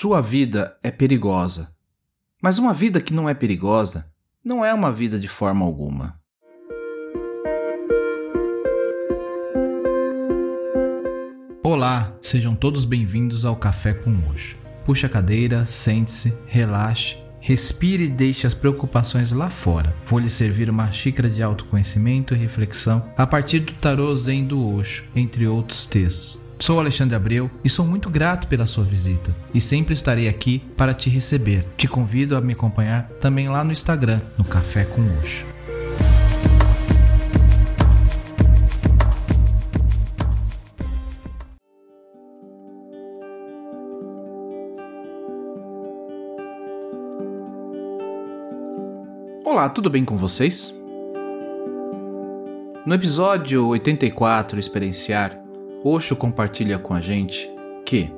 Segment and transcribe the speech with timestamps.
[0.00, 1.74] Sua vida é perigosa.
[2.42, 4.10] Mas uma vida que não é perigosa
[4.42, 6.18] não é uma vida de forma alguma.
[11.62, 14.56] Olá, sejam todos bem-vindos ao Café com Mocho.
[14.86, 19.94] Puxe a cadeira, sente-se, relaxe, respire e deixe as preocupações lá fora.
[20.06, 24.66] Vou lhe servir uma xícara de autoconhecimento e reflexão a partir do tarô Zen do
[24.66, 26.49] Osho, entre outros textos.
[26.60, 30.92] Sou Alexandre Abreu e sou muito grato pela sua visita e sempre estarei aqui para
[30.92, 31.64] te receber.
[31.74, 35.46] Te convido a me acompanhar também lá no Instagram, no Café com Osho.
[49.46, 50.78] Olá, tudo bem com vocês?
[52.84, 55.40] No episódio 84, Experienciar,
[55.82, 57.50] Osho compartilha com a gente
[57.86, 58.12] que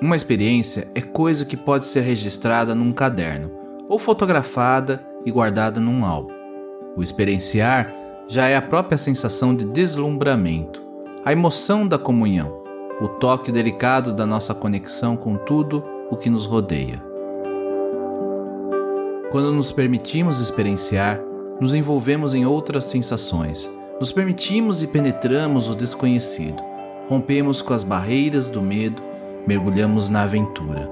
[0.00, 3.50] uma experiência é coisa que pode ser registrada num caderno
[3.88, 6.32] ou fotografada e guardada num álbum.
[6.96, 7.92] O experienciar
[8.28, 10.80] já é a própria sensação de deslumbramento,
[11.24, 12.62] a emoção da comunhão,
[13.00, 17.02] o toque delicado da nossa conexão com tudo o que nos rodeia.
[19.32, 21.20] Quando nos permitimos experienciar,
[21.60, 23.68] nos envolvemos em outras sensações
[24.02, 26.60] nos permitimos e penetramos o desconhecido,
[27.08, 29.00] rompemos com as barreiras do medo,
[29.46, 30.90] mergulhamos na aventura.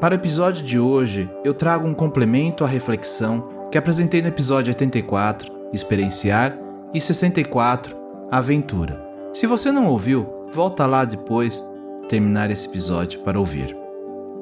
[0.00, 4.70] Para o episódio de hoje, eu trago um complemento à reflexão que apresentei no episódio
[4.70, 6.58] 84, Experienciar,
[6.94, 7.94] e 64,
[8.30, 8.98] Aventura.
[9.34, 11.62] Se você não ouviu, volta lá depois
[12.08, 13.76] terminar esse episódio para ouvir.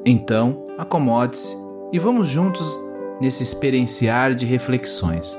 [0.06, 1.56] Então, acomode-se
[1.92, 2.78] e vamos juntos
[3.20, 5.36] nesse experienciar de reflexões.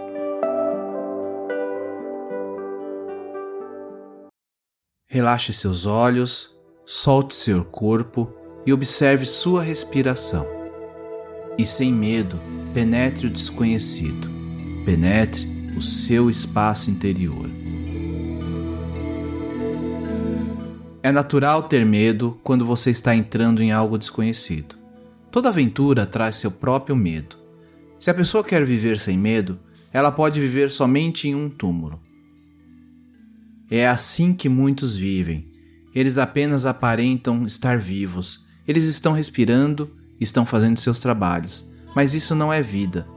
[5.14, 8.34] Relaxe seus olhos, solte seu corpo
[8.66, 10.48] e observe sua respiração.
[11.58, 12.40] E sem medo,
[12.74, 14.30] penetre o desconhecido,
[14.86, 17.46] penetre o seu espaço interior.
[21.04, 24.78] É natural ter medo quando você está entrando em algo desconhecido.
[25.30, 27.36] Toda aventura traz seu próprio medo.
[28.00, 29.60] Se a pessoa quer viver sem medo,
[29.92, 32.00] ela pode viver somente em um túmulo.
[33.74, 35.48] É assim que muitos vivem.
[35.96, 38.46] Eles apenas aparentam estar vivos.
[38.68, 39.90] Eles estão respirando,
[40.20, 43.08] estão fazendo seus trabalhos, mas isso não é vida.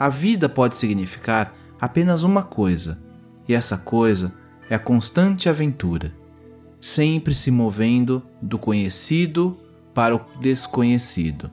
[0.00, 3.00] A vida pode significar apenas uma coisa,
[3.48, 4.34] e essa coisa
[4.68, 6.12] é a constante aventura,
[6.80, 9.56] sempre se movendo do conhecido
[9.94, 11.48] para o desconhecido.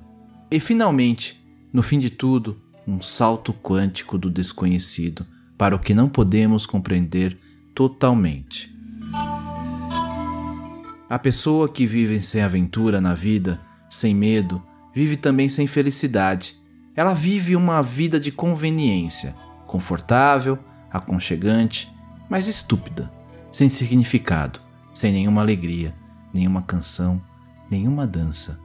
[0.50, 1.40] E finalmente,
[1.72, 5.24] no fim de tudo, um salto quântico do desconhecido
[5.56, 7.38] para o que não podemos compreender
[7.80, 8.78] totalmente.
[11.10, 13.58] A pessoa que vive sem aventura na vida,
[13.90, 14.62] sem medo,
[14.94, 16.60] vive também sem felicidade.
[16.94, 19.34] Ela vive uma vida de conveniência,
[19.66, 20.60] confortável,
[20.92, 21.90] aconchegante,
[22.30, 23.10] mas estúpida,
[23.50, 24.60] sem significado,
[24.94, 25.96] sem nenhuma alegria,
[26.34, 27.22] nenhuma canção,
[27.72, 28.60] nenhuma dança.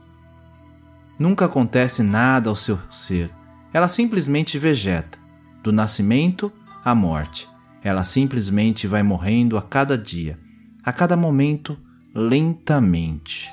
[1.17, 3.31] Nunca acontece nada ao seu ser.
[3.73, 5.21] Ela simplesmente vegeta,
[5.63, 6.53] do nascimento
[6.85, 7.54] à morte,
[7.85, 10.39] ela simplesmente vai morrendo a cada dia,
[10.83, 11.79] a cada momento,
[12.15, 13.53] lentamente.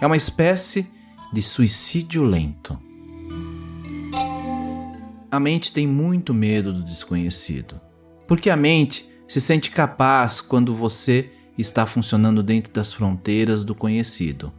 [0.00, 0.88] É uma espécie
[1.30, 2.78] de suicídio lento.
[5.30, 7.78] A mente tem muito medo do desconhecido,
[8.26, 14.50] porque a mente se sente capaz quando você está funcionando dentro das fronteiras do conhecido.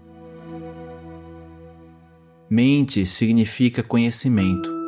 [2.48, 4.79] Mente significa conhecimento.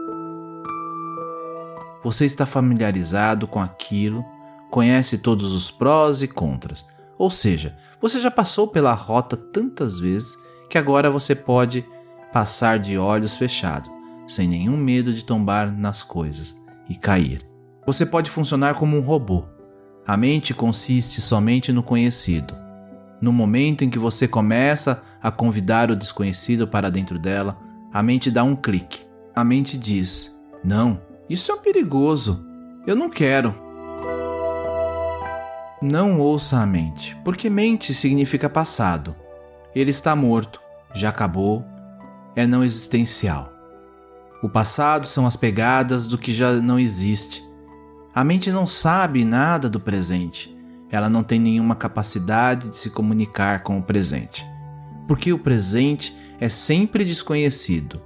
[2.03, 4.25] Você está familiarizado com aquilo,
[4.69, 6.85] conhece todos os prós e contras.
[7.17, 10.35] Ou seja, você já passou pela rota tantas vezes
[10.69, 11.85] que agora você pode
[12.33, 13.91] passar de olhos fechados,
[14.27, 16.59] sem nenhum medo de tombar nas coisas
[16.89, 17.45] e cair.
[17.85, 19.43] Você pode funcionar como um robô.
[20.07, 22.55] A mente consiste somente no conhecido.
[23.21, 27.57] No momento em que você começa a convidar o desconhecido para dentro dela,
[27.93, 29.05] a mente dá um clique.
[29.35, 30.99] A mente diz: Não,
[31.31, 32.45] isso é perigoso.
[32.85, 33.55] Eu não quero.
[35.81, 39.15] Não ouça a mente, porque mente significa passado.
[39.73, 40.61] Ele está morto,
[40.93, 41.65] já acabou,
[42.35, 43.49] é não existencial.
[44.43, 47.41] O passado são as pegadas do que já não existe.
[48.13, 50.53] A mente não sabe nada do presente.
[50.91, 54.45] Ela não tem nenhuma capacidade de se comunicar com o presente.
[55.07, 58.01] Porque o presente é sempre desconhecido.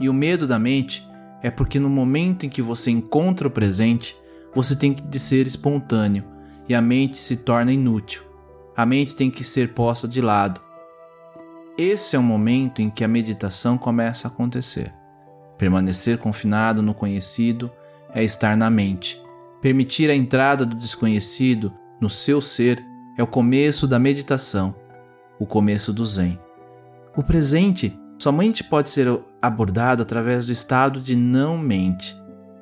[0.00, 1.06] E o medo da mente
[1.42, 4.16] é porque no momento em que você encontra o presente,
[4.54, 6.24] você tem que ser espontâneo
[6.68, 8.22] e a mente se torna inútil.
[8.76, 10.60] A mente tem que ser posta de lado.
[11.76, 14.92] esse é o momento em que a meditação começa a acontecer.
[15.56, 17.70] Permanecer confinado no conhecido
[18.14, 19.20] é estar na mente.
[19.60, 22.84] Permitir a entrada do desconhecido no seu ser
[23.16, 24.74] é o começo da meditação,
[25.38, 26.38] o começo do Zen.
[27.16, 29.08] O presente somente pode ser
[29.40, 32.14] abordado através do estado de não mente.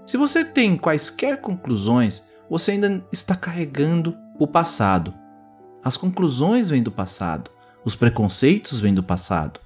[0.07, 5.13] Se você tem quaisquer conclusões, você ainda está carregando o passado.
[5.83, 7.51] As conclusões vêm do passado,
[7.85, 9.59] os preconceitos vêm do passado.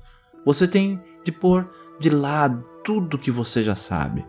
[0.47, 4.25] Você tem de pôr de lado tudo que você já sabe.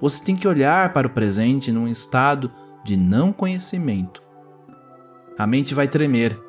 [0.00, 2.50] Você tem que olhar para o presente num estado
[2.82, 4.22] de não conhecimento.
[5.36, 6.40] A mente vai tremer.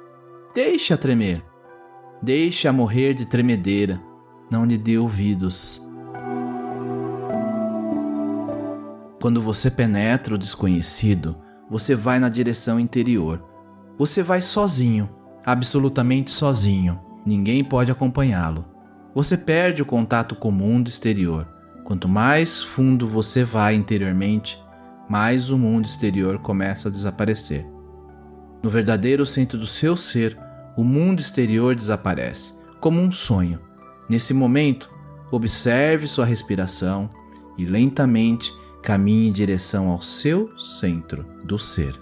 [0.54, 1.44] Deixa tremer.
[2.22, 4.02] Deixa morrer de tremedeira.
[4.52, 5.82] Não lhe dê ouvidos.
[9.22, 11.36] Quando você penetra o desconhecido,
[11.70, 13.44] você vai na direção interior.
[13.98, 15.10] Você vai sozinho,
[15.44, 17.00] absolutamente sozinho.
[17.26, 18.66] Ninguém pode acompanhá-lo.
[19.16, 21.48] Você perde o contato com o mundo exterior.
[21.84, 24.62] Quanto mais fundo você vai interiormente,
[25.10, 27.66] mais o mundo exterior começa a desaparecer.
[28.62, 30.38] No verdadeiro centro do seu ser,
[30.76, 33.60] o mundo exterior desaparece, como um sonho.
[34.08, 34.90] Nesse momento,
[35.32, 37.10] observe sua respiração
[37.58, 42.00] e lentamente caminhe em direção ao seu centro do ser.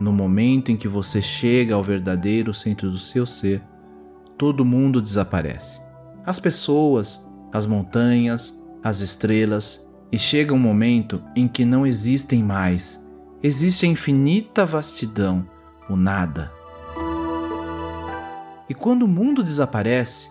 [0.00, 3.62] No momento em que você chega ao verdadeiro centro do seu ser,
[4.38, 5.80] todo mundo desaparece.
[6.24, 13.04] As pessoas, as montanhas, as estrelas, e chega um momento em que não existem mais.
[13.42, 15.46] Existe a infinita vastidão,
[15.90, 16.50] o nada.
[18.68, 20.30] E quando o mundo desaparece,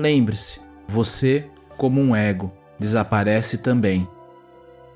[0.00, 4.08] lembre-se, você, como um ego, desaparece também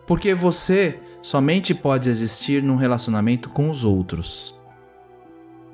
[0.07, 4.55] porque você somente pode existir num relacionamento com os outros.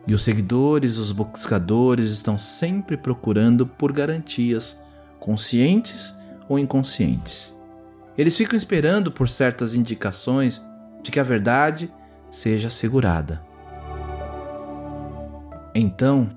[0.06, 4.80] E os seguidores, os buscadores estão sempre procurando por garantias,
[5.18, 6.16] conscientes
[6.48, 7.56] ou inconscientes.
[8.16, 10.62] Eles ficam esperando por certas indicações
[11.02, 11.92] de que a verdade
[12.30, 13.42] seja assegurada.
[15.74, 16.28] Então,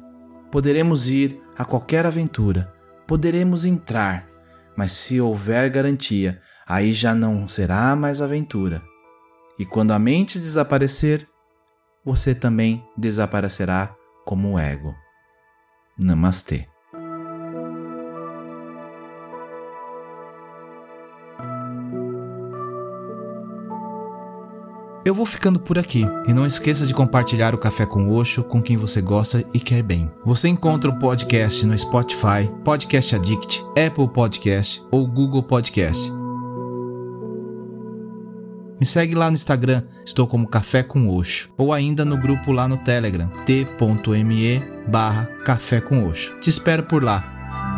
[0.52, 2.73] poderemos ir a qualquer aventura,
[3.08, 4.28] poderemos entrar,
[4.76, 8.82] mas se houver garantia aí já não será mais aventura.
[9.60, 11.28] E quando a mente desaparecer,
[12.04, 13.96] você também desaparecerá
[14.26, 14.94] como o ego.
[15.98, 16.73] Namastê.
[25.06, 28.62] Eu vou ficando por aqui e não esqueça de compartilhar o Café com Oxo com
[28.62, 30.10] quem você gosta e quer bem.
[30.24, 36.10] Você encontra o podcast no Spotify, Podcast Addict, Apple Podcast ou Google Podcast.
[38.80, 42.66] Me segue lá no Instagram, estou como Café com Oxo, ou ainda no grupo lá
[42.66, 46.40] no Telegram, t.me barra Café com Oxo.
[46.40, 47.73] Te espero por lá.